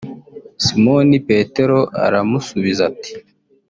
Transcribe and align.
»Simoni 0.65 1.17
Petero 1.27 1.79
aramusubiza 2.05 2.81
ati 2.91 3.11